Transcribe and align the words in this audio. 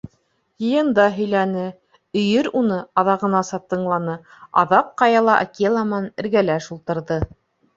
Йыйында 0.67 1.03
һөйләне, 1.17 1.65
өйөр 2.21 2.49
уны 2.61 2.79
аҙағынаса 3.01 3.61
тыңланы, 3.75 4.17
аҙаҡ 4.63 4.91
ҡаяла 5.03 5.37
Акела 5.45 5.85
менән 5.93 6.11
эргәләш 6.25 6.73
ултырҙы. 6.79 7.21